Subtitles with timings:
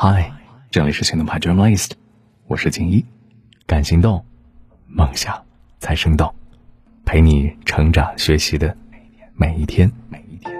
[0.00, 0.32] 嗨，
[0.70, 1.90] 这里是行动派 Dreamlist，
[2.46, 3.04] 我是静一，
[3.66, 4.24] 敢行动，
[4.86, 5.44] 梦想
[5.80, 6.32] 才生动，
[7.04, 8.76] 陪你成长学习的
[9.34, 10.54] 每一天，每一天。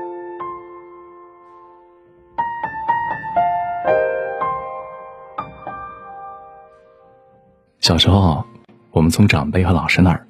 [7.79, 8.45] 小时候，
[8.91, 10.27] 我们从长辈和老师那儿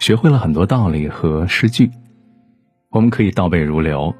[0.00, 1.88] 学会了很多道理和诗句，
[2.88, 4.12] 我们可以倒背如流，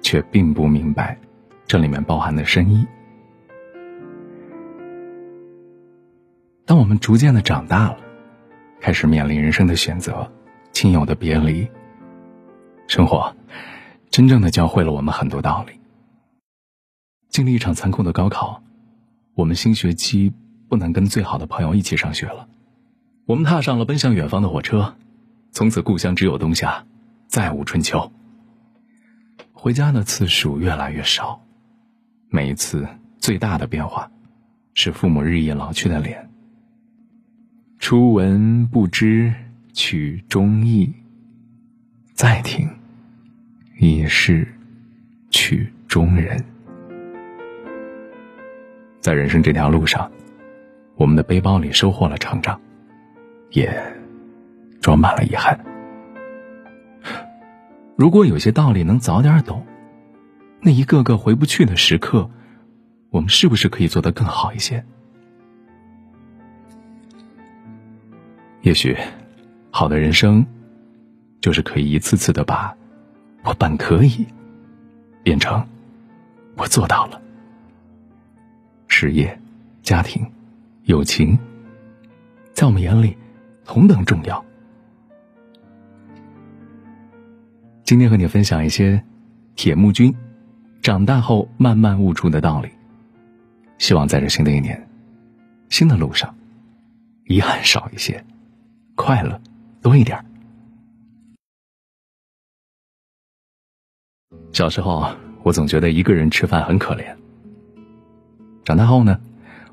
[0.00, 1.18] 却并不明白
[1.66, 2.86] 这里面包含的深意。
[6.72, 7.98] 当我们逐渐的长大了，
[8.80, 10.32] 开始面临人生的选择，
[10.72, 11.68] 亲友的别离，
[12.88, 13.36] 生活
[14.08, 15.78] 真正的教会了我们很多道理。
[17.28, 18.62] 经历一场残酷的高考，
[19.34, 20.32] 我们新学期
[20.70, 22.48] 不能跟最好的朋友一起上学了，
[23.26, 24.94] 我们踏上了奔向远方的火车，
[25.50, 26.86] 从此故乡只有冬夏，
[27.26, 28.10] 再无春秋。
[29.52, 31.42] 回家的次数越来越少，
[32.30, 34.10] 每一次最大的变化，
[34.72, 36.30] 是父母日益老去的脸。
[37.82, 39.34] 初闻不知
[39.72, 40.94] 曲中意，
[42.14, 42.70] 再听
[43.76, 44.46] 已是
[45.30, 46.44] 曲中人。
[49.00, 50.12] 在人生这条路上，
[50.94, 52.60] 我们的背包里收获了成长，
[53.50, 53.68] 也
[54.80, 55.58] 装满了遗憾。
[57.96, 59.66] 如果有些道理能早点懂，
[60.60, 62.30] 那一个个回不去的时刻，
[63.10, 64.84] 我们是不是可以做得更好一些？
[68.62, 68.96] 也许，
[69.72, 70.46] 好的人生，
[71.40, 72.72] 就是可以一次次的把
[73.42, 74.24] “我本可以”
[75.24, 75.66] 变成
[76.56, 77.20] “我做到了”。
[78.86, 79.36] 事业、
[79.82, 80.24] 家庭、
[80.84, 81.36] 友情，
[82.52, 83.16] 在我们眼里
[83.64, 84.42] 同等重要。
[87.82, 89.02] 今天和你分享一些
[89.56, 90.14] 铁木君
[90.80, 92.70] 长大后慢慢悟出的道理，
[93.78, 94.88] 希望在这新的一年、
[95.68, 96.32] 新的路上，
[97.24, 98.24] 遗憾少一些。
[98.94, 99.40] 快乐
[99.80, 100.22] 多一点。
[104.52, 105.08] 小时候，
[105.42, 107.04] 我总觉得一个人吃饭很可怜。
[108.64, 109.18] 长大后呢，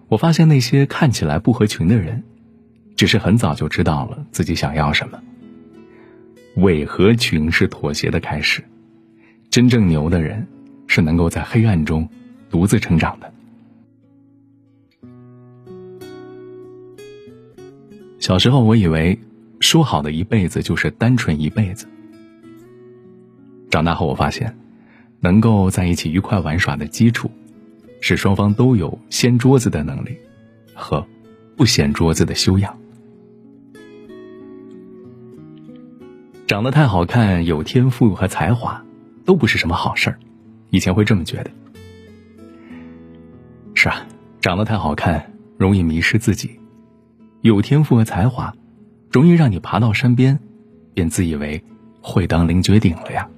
[0.07, 2.23] 我发现那些看起来不合群的人，
[2.95, 5.21] 只是很早就知道了自己想要什么。
[6.55, 8.63] 伪合群是妥协的开始，
[9.49, 10.47] 真正牛的人
[10.87, 12.07] 是能够在黑暗中
[12.49, 13.31] 独自成长的。
[18.19, 19.17] 小时候，我以为
[19.61, 21.87] 说好的一辈子就是单纯一辈子。
[23.69, 24.57] 长大后，我发现，
[25.21, 27.31] 能够在一起愉快玩耍的基础，
[28.01, 30.17] 是双方都有掀桌子的能力，
[30.73, 31.05] 和
[31.55, 32.77] 不掀桌子的修养。
[36.45, 38.83] 长得太好看、有天赋和才华，
[39.23, 40.19] 都不是什么好事儿。
[40.71, 41.51] 以前会这么觉得。
[43.75, 44.05] 是啊，
[44.41, 46.59] 长得太好看，容易迷失自己。
[47.41, 48.53] 有天赋和才华，
[49.09, 50.39] 容易让你爬到山边，
[50.93, 51.63] 便自以为
[52.01, 53.29] 会当凌绝顶了呀。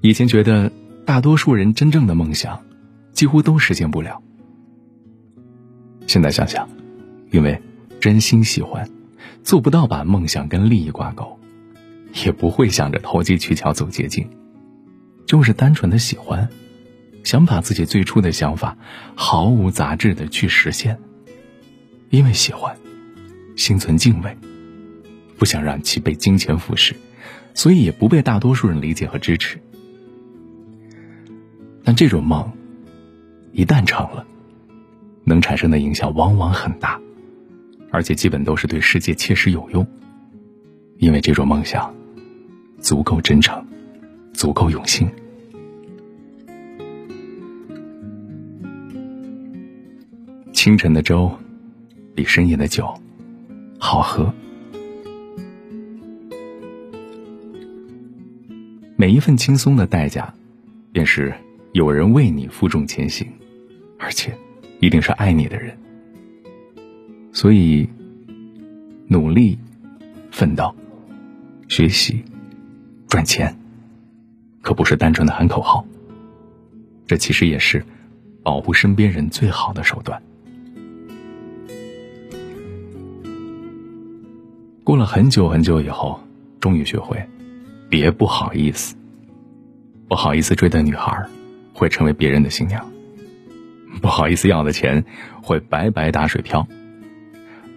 [0.00, 0.72] 以前觉得
[1.04, 2.62] 大多数人真正的梦想，
[3.12, 4.22] 几乎都实现不了。
[6.06, 6.68] 现在想想，
[7.30, 7.60] 因为
[8.00, 8.88] 真心喜欢，
[9.42, 11.38] 做不到把梦想跟利益挂钩，
[12.24, 14.30] 也不会想着投机取巧走捷径，
[15.26, 16.48] 就是单纯的喜欢。
[17.26, 18.78] 想把自己最初的想法
[19.16, 20.96] 毫无杂质的去实现，
[22.08, 22.76] 因为喜欢，
[23.56, 24.36] 心存敬畏，
[25.36, 26.94] 不想让其被金钱腐蚀，
[27.52, 29.58] 所以也不被大多数人理解和支持。
[31.82, 32.48] 但这种梦，
[33.50, 34.24] 一旦成了，
[35.24, 37.00] 能产生的影响往往很大，
[37.90, 39.84] 而且基本都是对世界切实有用，
[40.98, 41.92] 因为这种梦想
[42.78, 43.66] 足够真诚，
[44.32, 45.10] 足够用心。
[50.66, 51.30] 清晨的粥，
[52.12, 52.92] 比深夜的酒
[53.78, 54.34] 好喝。
[58.96, 60.34] 每一份轻松的代价，
[60.90, 61.32] 便是
[61.70, 63.28] 有人为你负重前行，
[63.96, 64.36] 而且
[64.80, 65.78] 一定是爱你的人。
[67.32, 67.88] 所以，
[69.06, 69.56] 努力、
[70.32, 70.74] 奋斗、
[71.68, 72.24] 学习、
[73.06, 73.56] 赚钱，
[74.62, 75.86] 可不是单纯的喊口号。
[77.06, 77.86] 这其实也是
[78.42, 80.20] 保护身边人最好的手段。
[84.86, 86.20] 过了很久很久以后，
[86.60, 87.20] 终于学会，
[87.88, 88.94] 别不好意思。
[90.06, 91.26] 不好意思追的女孩，
[91.72, 92.80] 会成为别人的新娘；
[94.00, 95.04] 不好意思要的钱，
[95.42, 96.68] 会白白打水漂；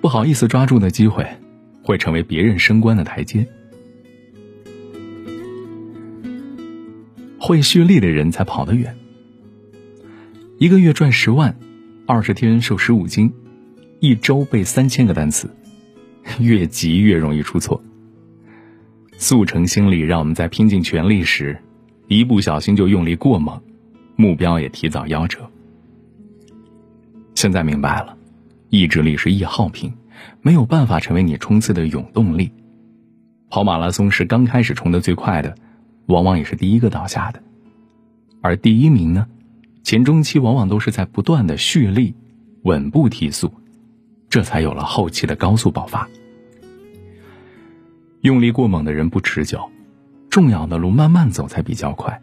[0.01, 1.25] 不好意思抓住的机会，
[1.81, 3.47] 会成为别人升官的台阶。
[7.39, 8.95] 会蓄力的人才跑得远。
[10.59, 11.57] 一个月赚十万，
[12.05, 13.33] 二十天瘦十五斤，
[13.99, 15.49] 一周背三千个单词，
[16.39, 17.81] 越急越容易出错。
[19.17, 21.61] 速成心理让我们在拼尽全力时，
[22.07, 23.61] 一不小心就用力过猛，
[24.15, 25.49] 目标也提早夭折。
[27.35, 28.17] 现在明白了，
[28.69, 29.93] 意志力是易耗品，
[30.41, 32.51] 没有办法成为你冲刺的永动力。
[33.49, 35.55] 跑马拉松时，刚开始冲得最快的，
[36.05, 37.41] 往往也是第一个倒下的，
[38.41, 39.27] 而第一名呢，
[39.83, 42.15] 前中期往往都是在不断的蓄力，
[42.63, 43.51] 稳步提速，
[44.29, 46.07] 这才有了后期的高速爆发。
[48.21, 49.69] 用力过猛的人不持久，
[50.29, 52.21] 重要的路慢慢走才比较快，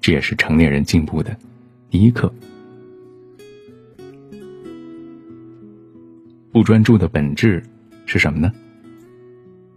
[0.00, 1.36] 这也是成年人进步的
[1.88, 2.32] 第一课。
[6.50, 7.62] 不专注的本质
[8.06, 8.52] 是什么呢？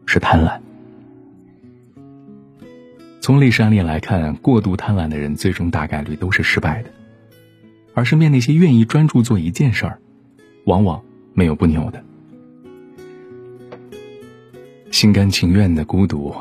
[0.08, 0.60] 是贪婪。
[3.20, 6.90] 从历史案例来看，过度贪婪的人最终大概率都是失败的，
[7.94, 10.00] 而身边那些愿意专注做一件事儿，
[10.66, 11.00] 往往
[11.36, 12.04] 没有不牛的。
[14.92, 16.36] 心甘情愿的孤独，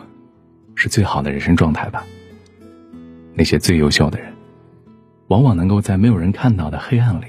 [0.74, 2.04] 是最好的人生状态吧。
[3.32, 4.30] 那些最优秀的人，
[5.28, 7.26] 往往能够在没有人看到的黑暗里，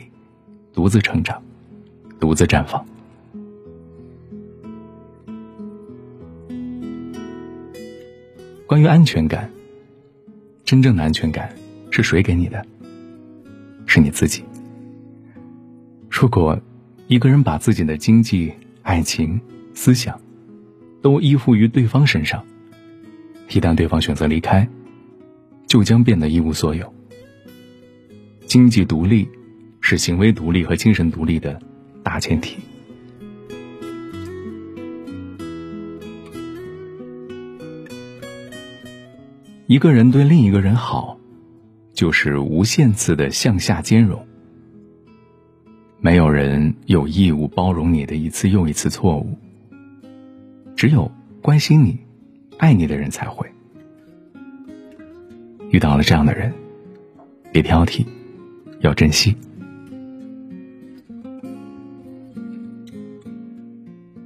[0.73, 1.41] 独自成长，
[2.19, 2.83] 独自绽放。
[8.65, 9.49] 关于安全感，
[10.65, 11.53] 真正的安全感
[11.91, 12.65] 是谁给你的？
[13.85, 14.43] 是你自己。
[16.09, 16.59] 如果
[17.07, 18.51] 一个人把自己的经济、
[18.81, 19.39] 爱情、
[19.73, 20.19] 思想
[21.01, 22.45] 都依附于对方身上，
[23.49, 24.67] 一旦对方选择离开，
[25.67, 26.93] 就将变得一无所有。
[28.45, 29.27] 经济独立
[29.79, 31.61] 是行为独立和精神独立的
[32.03, 32.57] 大前提。
[39.67, 41.17] 一个人对另一个人好，
[41.93, 44.27] 就是无限次的向下兼容。
[46.01, 49.37] 没有人有义务包容你的一次又一次错误，
[50.81, 51.11] 只有
[51.43, 51.95] 关心你、
[52.57, 53.47] 爱你的人才会。
[55.69, 56.51] 遇到了这样的人，
[57.51, 58.03] 别挑剔，
[58.79, 59.35] 要珍惜。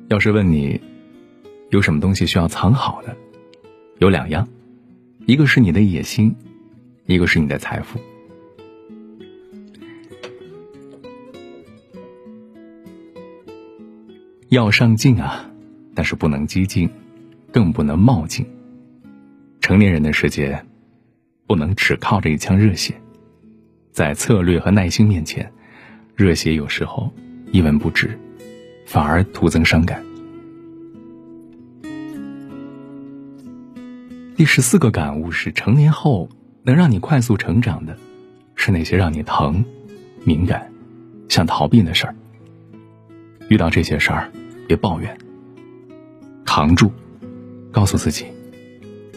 [0.08, 0.80] 要是问你，
[1.72, 3.18] 有什么东西需要藏好的，
[3.98, 4.48] 有两样。
[5.26, 6.34] 一个是你的野心，
[7.06, 8.00] 一个是你的财富。
[14.48, 15.52] 要上进啊，
[15.96, 16.90] 但是不能激进，
[17.52, 18.46] 更不能冒进。
[19.62, 20.64] 成年人的世界，
[21.48, 22.94] 不能只靠着一腔热血，
[23.92, 25.52] 在策略和耐心面前，
[26.16, 27.12] 热血有时候
[27.52, 28.20] 一文不值，
[28.86, 30.04] 反而徒增伤感。
[34.36, 36.30] 第十四个感悟是：成年后
[36.62, 37.98] 能让你快速成长的，
[38.54, 39.64] 是那些让你疼、
[40.26, 40.70] 敏感、
[41.30, 42.16] 想逃避的事儿。
[43.48, 44.30] 遇到这些事儿，
[44.68, 45.18] 别抱怨，
[46.56, 46.90] 扛住，
[47.70, 48.28] 告诉自己，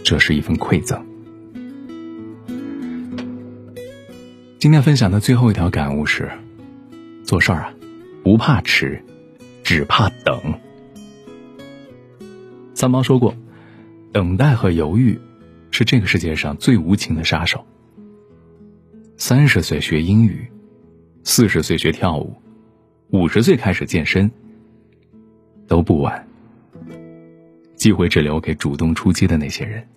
[0.02, 1.00] 这是一份馈赠。
[4.58, 6.28] 今天分享的最后一条感悟是：
[7.22, 7.74] 做事儿啊，
[8.24, 9.00] 不怕迟，
[9.62, 10.36] 只怕等。
[12.74, 13.32] 三毛说过。
[14.10, 15.16] 等待和犹豫，
[15.70, 17.64] 是这个世界上最无情的杀手。
[19.16, 20.50] 三十岁学英语，
[21.22, 22.34] 四十岁学跳舞，
[23.10, 24.28] 五十岁开始健身，
[25.68, 26.27] 都不晚。
[27.78, 29.88] 机会只留给主动出击的那些人。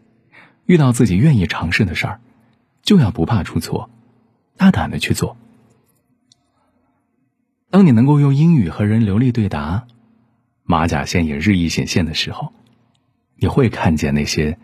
[0.66, 2.22] 遇到自己愿意尝试的事儿，
[2.82, 3.90] 就要不怕出错，
[4.56, 5.36] 大胆的去做。
[7.70, 9.88] 当你能够用英语和人流利对答，
[10.64, 12.54] 马甲线也日益显现的时候。
[13.36, 14.60] 你会看见那些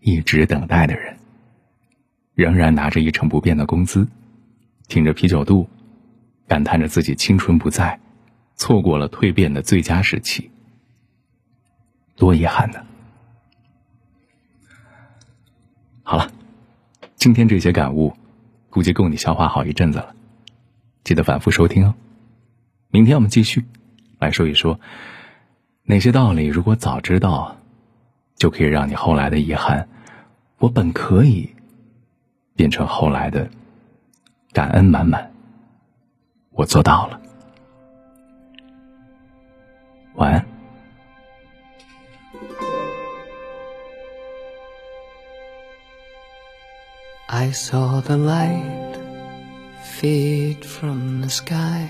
[0.00, 1.16] 一直等待的人，
[2.34, 4.06] 仍然拿着一成不变的工资，
[4.86, 5.66] 挺着啤酒肚，
[6.46, 8.00] 感叹着自己青春不在，
[8.54, 10.50] 错过了蜕变的最佳时期，
[12.18, 12.84] 多遗憾呢！
[16.02, 16.30] 好了，
[17.16, 18.14] 今天这些感悟，
[18.68, 20.14] 估计够你消化好一阵子了，
[21.04, 21.94] 记得反复收听哦。
[22.90, 23.64] 明天我们继续
[24.18, 24.78] 来说一说，
[25.84, 27.54] 哪些道理如果早知道。
[28.38, 29.88] 就可以让你后来的遗憾，
[30.58, 31.56] 我本可以
[32.54, 33.50] 变成后来的
[34.52, 35.32] 感恩满满。
[36.52, 37.20] 我做到了，
[40.14, 40.47] 晚安。
[47.44, 48.96] I saw the light
[50.00, 51.88] fade from the sky.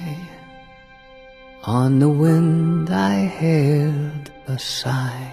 [1.64, 5.32] On the wind I heard a sigh.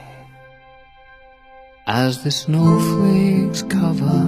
[1.85, 4.23] As the snowflakes cover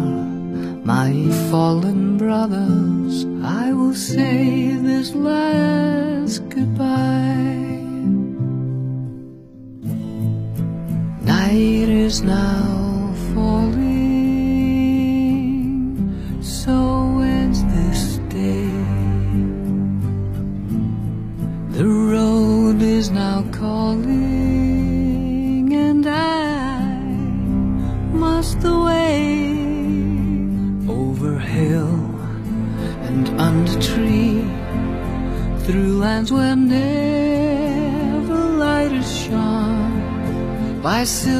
[0.84, 1.13] my
[1.50, 7.96] fallen brothers, I will say this last goodbye.
[11.24, 12.87] Night is now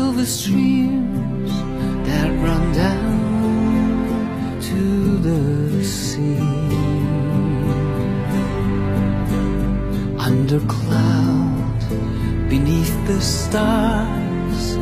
[0.08, 1.52] silver streams
[2.08, 6.40] that run down to the sea.
[10.18, 11.80] Under cloud,
[12.48, 14.78] beneath the stars,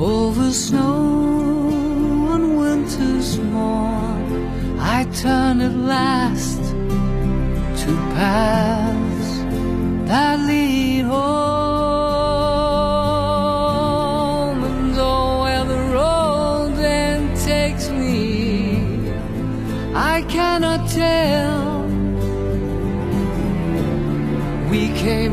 [0.00, 4.48] over snow on winter's morn,
[4.80, 6.62] I turn at last
[7.80, 9.30] to paths
[10.08, 11.43] that lead home.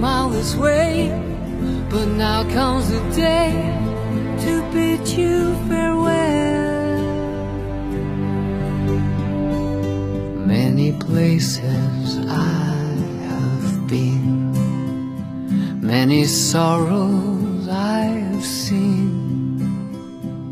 [0.01, 1.10] Came all this way,
[1.89, 3.51] but now comes the day
[4.43, 7.01] to bid you farewell.
[10.46, 12.88] Many places I
[13.29, 14.51] have been,
[15.81, 19.60] many sorrows I have seen,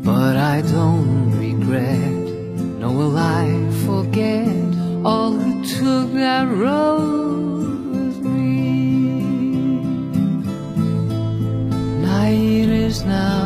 [0.04, 2.22] but I don't regret,
[2.78, 3.46] nor will I
[3.86, 4.46] forget
[5.04, 7.29] all who took that road
[13.04, 13.39] now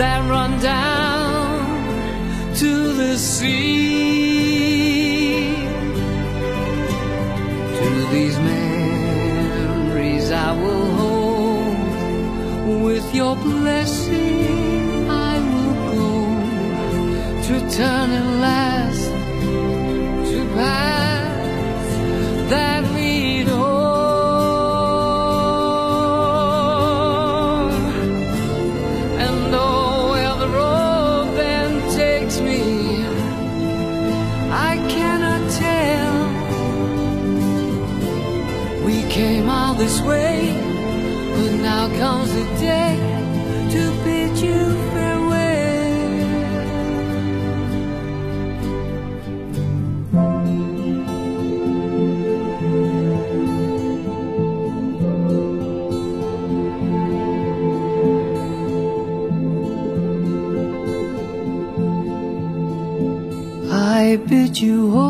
[0.00, 4.30] that run down to the sea.
[7.78, 11.78] To these memories I will hold.
[12.86, 16.08] With your blessing, I will go
[17.46, 18.69] to turn and last
[64.58, 65.09] you hold?